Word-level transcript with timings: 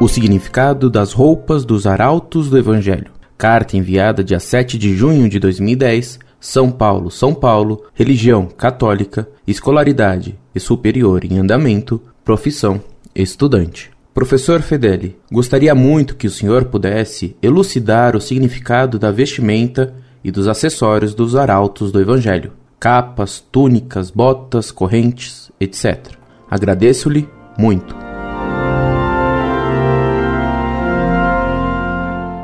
O 0.00 0.06
significado 0.06 0.88
das 0.88 1.12
roupas 1.12 1.64
dos 1.64 1.84
arautos 1.84 2.48
do 2.48 2.56
Evangelho. 2.56 3.10
Carta 3.36 3.76
enviada 3.76 4.22
dia 4.22 4.38
7 4.38 4.78
de 4.78 4.96
junho 4.96 5.28
de 5.28 5.40
2010, 5.40 6.20
São 6.38 6.70
Paulo, 6.70 7.10
São 7.10 7.34
Paulo, 7.34 7.82
religião 7.94 8.46
católica, 8.46 9.28
escolaridade 9.44 10.38
e 10.54 10.60
superior 10.60 11.24
em 11.24 11.38
andamento, 11.38 12.00
profissão 12.24 12.80
estudante. 13.12 13.90
Professor 14.14 14.62
Fedeli, 14.62 15.16
gostaria 15.32 15.74
muito 15.74 16.14
que 16.14 16.28
o 16.28 16.30
senhor 16.30 16.66
pudesse 16.66 17.36
elucidar 17.42 18.14
o 18.14 18.20
significado 18.20 19.00
da 19.00 19.10
vestimenta 19.10 19.94
e 20.22 20.30
dos 20.30 20.46
acessórios 20.46 21.12
dos 21.12 21.34
arautos 21.34 21.90
do 21.90 22.00
Evangelho: 22.00 22.52
capas, 22.78 23.44
túnicas, 23.50 24.12
botas, 24.12 24.70
correntes, 24.70 25.50
etc. 25.60 26.12
Agradeço-lhe 26.48 27.28
muito. 27.58 28.07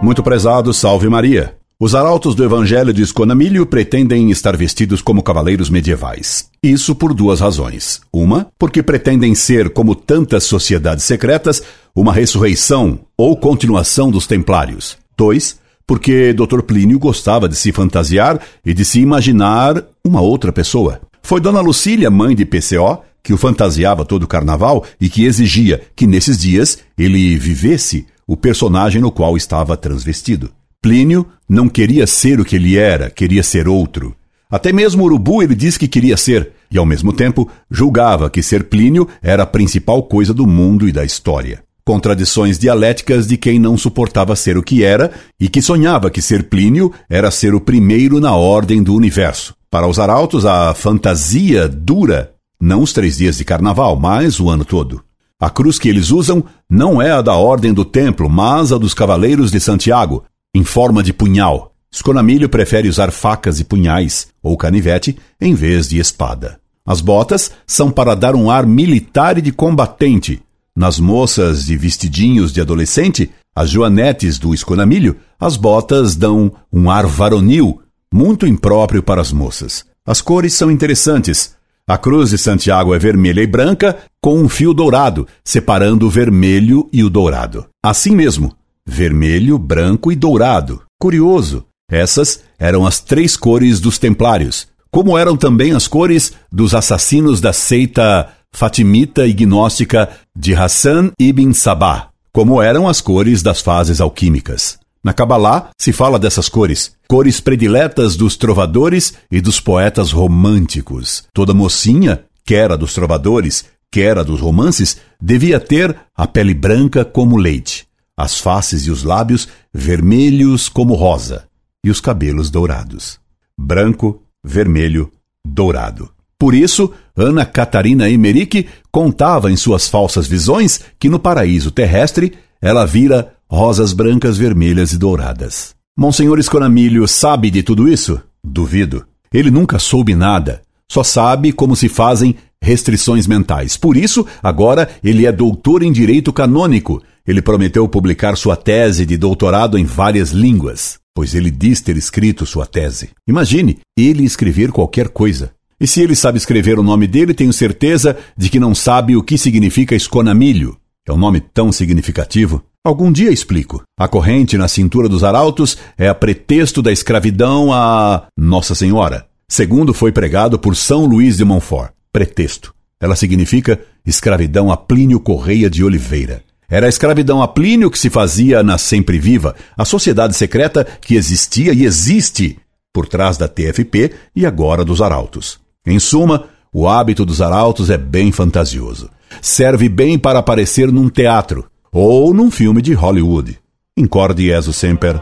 Muito 0.04 0.22
prezado, 0.22 0.74
salve 0.74 1.08
Maria. 1.08 1.54
Os 1.80 1.94
arautos 1.94 2.34
do 2.34 2.44
Evangelho 2.44 2.92
de 2.92 3.00
Esconamilho 3.00 3.64
pretendem 3.64 4.30
estar 4.30 4.54
vestidos 4.54 5.00
como 5.00 5.22
cavaleiros 5.22 5.70
medievais. 5.70 6.50
Isso 6.62 6.94
por 6.94 7.14
duas 7.14 7.40
razões. 7.40 8.02
Uma, 8.12 8.48
porque 8.58 8.82
pretendem 8.82 9.34
ser, 9.34 9.70
como 9.70 9.94
tantas 9.94 10.44
sociedades 10.44 11.04
secretas, 11.04 11.62
uma 11.96 12.12
ressurreição 12.12 12.98
ou 13.16 13.34
continuação 13.34 14.10
dos 14.10 14.26
templários. 14.26 14.98
Dois, 15.16 15.58
porque 15.86 16.34
Dr. 16.34 16.60
Plínio 16.60 16.98
gostava 16.98 17.48
de 17.48 17.56
se 17.56 17.72
fantasiar 17.72 18.38
e 18.62 18.74
de 18.74 18.84
se 18.84 19.00
imaginar 19.00 19.82
uma 20.04 20.20
outra 20.20 20.52
pessoa. 20.52 21.00
Foi 21.22 21.40
Dona 21.40 21.62
Lucília, 21.62 22.10
mãe 22.10 22.36
de 22.36 22.44
PCO, 22.44 23.02
que 23.22 23.32
o 23.32 23.38
fantasiava 23.38 24.04
todo 24.04 24.24
o 24.24 24.28
carnaval 24.28 24.84
e 25.00 25.08
que 25.08 25.24
exigia 25.24 25.80
que 25.96 26.06
nesses 26.06 26.38
dias 26.38 26.78
ele 26.98 27.38
vivesse 27.38 28.06
o 28.26 28.36
personagem 28.36 29.00
no 29.00 29.10
qual 29.10 29.36
estava 29.36 29.76
transvestido. 29.76 30.50
Plínio 30.80 31.26
não 31.48 31.68
queria 31.68 32.06
ser 32.06 32.40
o 32.40 32.44
que 32.44 32.56
ele 32.56 32.76
era, 32.76 33.10
queria 33.10 33.42
ser 33.42 33.68
outro. 33.68 34.14
Até 34.50 34.72
mesmo 34.72 35.04
Urubu 35.04 35.42
ele 35.42 35.54
disse 35.54 35.78
que 35.78 35.88
queria 35.88 36.16
ser, 36.16 36.52
e 36.70 36.78
ao 36.78 36.86
mesmo 36.86 37.12
tempo 37.12 37.50
julgava 37.70 38.28
que 38.28 38.42
ser 38.42 38.64
Plínio 38.64 39.08
era 39.22 39.42
a 39.42 39.46
principal 39.46 40.02
coisa 40.02 40.34
do 40.34 40.46
mundo 40.46 40.88
e 40.88 40.92
da 40.92 41.04
história. 41.04 41.62
Contradições 41.84 42.58
dialéticas 42.58 43.26
de 43.26 43.36
quem 43.36 43.58
não 43.58 43.76
suportava 43.76 44.34
ser 44.36 44.56
o 44.56 44.62
que 44.62 44.82
era 44.82 45.12
e 45.38 45.48
que 45.48 45.60
sonhava 45.60 46.10
que 46.10 46.22
ser 46.22 46.44
Plínio 46.44 46.92
era 47.10 47.30
ser 47.30 47.54
o 47.54 47.60
primeiro 47.60 48.20
na 48.20 48.34
ordem 48.34 48.82
do 48.82 48.94
universo. 48.94 49.54
Para 49.70 49.86
os 49.86 49.98
arautos, 49.98 50.46
a 50.46 50.72
fantasia 50.72 51.68
dura 51.68 52.32
não 52.60 52.82
os 52.82 52.92
três 52.92 53.16
dias 53.16 53.36
de 53.36 53.44
carnaval, 53.44 53.96
mas 53.96 54.40
o 54.40 54.48
ano 54.48 54.64
todo. 54.64 55.02
A 55.44 55.50
cruz 55.50 55.78
que 55.78 55.90
eles 55.90 56.10
usam 56.10 56.42
não 56.70 57.02
é 57.02 57.10
a 57.10 57.20
da 57.20 57.34
ordem 57.34 57.70
do 57.70 57.84
templo, 57.84 58.30
mas 58.30 58.72
a 58.72 58.78
dos 58.78 58.94
cavaleiros 58.94 59.50
de 59.50 59.60
Santiago, 59.60 60.24
em 60.54 60.64
forma 60.64 61.02
de 61.02 61.12
punhal. 61.12 61.74
Esconamilho 61.92 62.48
prefere 62.48 62.88
usar 62.88 63.10
facas 63.10 63.60
e 63.60 63.64
punhais, 63.64 64.28
ou 64.42 64.56
canivete, 64.56 65.18
em 65.38 65.52
vez 65.52 65.86
de 65.86 65.98
espada. 65.98 66.58
As 66.86 67.02
botas 67.02 67.50
são 67.66 67.90
para 67.90 68.14
dar 68.14 68.34
um 68.34 68.50
ar 68.50 68.64
militar 68.64 69.36
e 69.36 69.42
de 69.42 69.52
combatente. 69.52 70.40
Nas 70.74 70.98
moças 70.98 71.66
de 71.66 71.76
vestidinhos 71.76 72.50
de 72.50 72.62
adolescente, 72.62 73.30
as 73.54 73.68
joanetes 73.68 74.38
do 74.38 74.54
esconamilho, 74.54 75.14
as 75.38 75.58
botas 75.58 76.16
dão 76.16 76.50
um 76.72 76.90
ar 76.90 77.04
varonil, 77.04 77.82
muito 78.10 78.46
impróprio 78.46 79.02
para 79.02 79.20
as 79.20 79.30
moças. 79.30 79.84
As 80.06 80.22
cores 80.22 80.54
são 80.54 80.70
interessantes. 80.70 81.54
A 81.86 81.98
cruz 81.98 82.30
de 82.30 82.38
Santiago 82.38 82.94
é 82.94 82.98
vermelha 82.98 83.42
e 83.42 83.46
branca, 83.46 83.98
com 84.18 84.38
um 84.40 84.48
fio 84.48 84.72
dourado, 84.72 85.28
separando 85.44 86.06
o 86.06 86.10
vermelho 86.10 86.88
e 86.90 87.04
o 87.04 87.10
dourado. 87.10 87.66
Assim 87.84 88.16
mesmo, 88.16 88.54
vermelho, 88.86 89.58
branco 89.58 90.10
e 90.10 90.16
dourado. 90.16 90.80
Curioso, 90.98 91.66
essas 91.90 92.42
eram 92.58 92.86
as 92.86 93.00
três 93.00 93.36
cores 93.36 93.80
dos 93.80 93.98
templários, 93.98 94.66
como 94.90 95.18
eram 95.18 95.36
também 95.36 95.72
as 95.72 95.86
cores 95.86 96.32
dos 96.50 96.74
assassinos 96.74 97.38
da 97.38 97.52
seita 97.52 98.30
fatimita 98.50 99.26
e 99.26 99.34
gnóstica 99.34 100.08
de 100.34 100.54
Hassan 100.54 101.10
ibn 101.20 101.52
Sabah, 101.52 102.08
como 102.32 102.62
eram 102.62 102.88
as 102.88 103.02
cores 103.02 103.42
das 103.42 103.60
fases 103.60 104.00
alquímicas. 104.00 104.78
Na 105.04 105.12
Kabbalah 105.12 105.70
se 105.78 105.92
fala 105.92 106.18
dessas 106.18 106.48
cores, 106.48 106.92
cores 107.06 107.38
prediletas 107.38 108.16
dos 108.16 108.38
trovadores 108.38 109.12
e 109.30 109.38
dos 109.38 109.60
poetas 109.60 110.10
românticos. 110.10 111.24
Toda 111.34 111.52
mocinha, 111.52 112.24
quer 112.42 112.72
a 112.72 112.76
dos 112.76 112.94
trovadores, 112.94 113.66
quer 113.90 114.16
a 114.16 114.22
dos 114.22 114.40
romances, 114.40 114.96
devia 115.20 115.60
ter 115.60 115.94
a 116.16 116.26
pele 116.26 116.54
branca 116.54 117.04
como 117.04 117.36
leite, 117.36 117.86
as 118.16 118.40
faces 118.40 118.86
e 118.86 118.90
os 118.90 119.02
lábios 119.02 119.46
vermelhos 119.74 120.70
como 120.70 120.94
rosa, 120.94 121.44
e 121.84 121.90
os 121.90 122.00
cabelos 122.00 122.48
dourados. 122.48 123.20
Branco, 123.58 124.22
vermelho, 124.42 125.12
dourado. 125.46 126.10
Por 126.38 126.54
isso, 126.54 126.92
Ana 127.14 127.44
Catarina 127.44 128.08
Emerick 128.08 128.66
contava 128.90 129.52
em 129.52 129.56
suas 129.56 129.86
falsas 129.86 130.26
visões 130.26 130.80
que 130.98 131.10
no 131.10 131.18
paraíso 131.18 131.70
terrestre 131.70 132.32
ela 132.60 132.86
vira 132.86 133.33
rosas 133.54 133.92
brancas, 133.92 134.36
vermelhas 134.36 134.92
e 134.92 134.98
douradas. 134.98 135.74
Monsenhor 135.96 136.38
Esconamilho 136.38 137.06
sabe 137.08 137.50
de 137.50 137.62
tudo 137.62 137.88
isso? 137.88 138.20
Duvido. 138.44 139.06
Ele 139.32 139.50
nunca 139.50 139.78
soube 139.78 140.14
nada. 140.14 140.60
Só 140.90 141.02
sabe 141.02 141.52
como 141.52 141.74
se 141.74 141.88
fazem 141.88 142.34
restrições 142.60 143.26
mentais. 143.26 143.76
Por 143.76 143.96
isso, 143.96 144.26
agora 144.42 144.88
ele 145.02 145.24
é 145.24 145.32
doutor 145.32 145.82
em 145.82 145.92
direito 145.92 146.32
canônico 146.32 147.02
ele 147.26 147.40
prometeu 147.40 147.88
publicar 147.88 148.36
sua 148.36 148.54
tese 148.54 149.06
de 149.06 149.16
doutorado 149.16 149.78
em 149.78 149.84
várias 149.84 150.30
línguas, 150.30 150.98
pois 151.14 151.34
ele 151.34 151.50
diz 151.50 151.80
ter 151.80 151.96
escrito 151.96 152.44
sua 152.44 152.66
tese. 152.66 153.10
Imagine 153.26 153.78
ele 153.96 154.24
escrever 154.24 154.70
qualquer 154.70 155.08
coisa. 155.08 155.50
E 155.80 155.86
se 155.86 156.02
ele 156.02 156.14
sabe 156.14 156.36
escrever 156.36 156.78
o 156.78 156.82
nome 156.82 157.06
dele, 157.06 157.32
tenho 157.32 157.52
certeza 157.52 158.16
de 158.36 158.50
que 158.50 158.60
não 158.60 158.74
sabe 158.74 159.16
o 159.16 159.22
que 159.22 159.38
significa 159.38 159.94
esconamilho. 159.94 160.76
É 161.06 161.12
um 161.12 161.16
nome 161.16 161.40
tão 161.40 161.72
significativo. 161.72 162.62
Algum 162.86 163.10
dia 163.10 163.30
explico. 163.30 163.82
A 163.98 164.06
corrente 164.06 164.58
na 164.58 164.68
cintura 164.68 165.08
dos 165.08 165.24
arautos 165.24 165.78
é 165.96 166.06
a 166.06 166.14
pretexto 166.14 166.82
da 166.82 166.92
escravidão 166.92 167.72
a 167.72 168.24
Nossa 168.36 168.74
Senhora. 168.74 169.26
Segundo 169.48 169.94
foi 169.94 170.12
pregado 170.12 170.58
por 170.58 170.76
São 170.76 171.06
Luís 171.06 171.38
de 171.38 171.46
Montfort. 171.46 171.92
Pretexto. 172.12 172.74
Ela 173.00 173.16
significa 173.16 173.80
escravidão 174.04 174.70
a 174.70 174.76
Plínio 174.76 175.18
Correia 175.18 175.70
de 175.70 175.82
Oliveira. 175.82 176.42
Era 176.68 176.84
a 176.84 176.88
escravidão 176.90 177.40
a 177.40 177.48
Plínio 177.48 177.90
que 177.90 177.98
se 177.98 178.10
fazia 178.10 178.62
na 178.62 178.76
Sempre 178.76 179.18
Viva, 179.18 179.56
a 179.78 179.86
sociedade 179.86 180.36
secreta 180.36 180.86
que 181.00 181.14
existia 181.14 181.72
e 181.72 181.86
existe 181.86 182.58
por 182.92 183.08
trás 183.08 183.38
da 183.38 183.48
TFP 183.48 184.12
e 184.36 184.44
agora 184.44 184.84
dos 184.84 185.00
arautos. 185.00 185.58
Em 185.86 185.98
suma, 185.98 186.48
o 186.70 186.86
hábito 186.86 187.24
dos 187.24 187.40
arautos 187.40 187.88
é 187.88 187.96
bem 187.96 188.30
fantasioso. 188.30 189.08
Serve 189.40 189.88
bem 189.88 190.18
para 190.18 190.38
aparecer 190.38 190.92
num 190.92 191.08
teatro 191.08 191.64
ou 191.94 192.34
num 192.34 192.50
filme 192.50 192.82
de 192.82 192.92
Hollywood. 192.92 193.56
Incorde 193.96 194.42
Jesus 194.48 194.76
Semper, 194.76 195.20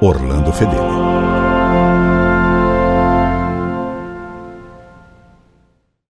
Orlando 0.00 0.52
Fedeli. 0.52 1.19